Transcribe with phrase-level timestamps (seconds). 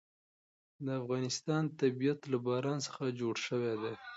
[0.85, 3.93] د افغانستان طبیعت له باران څخه جوړ شوی دی.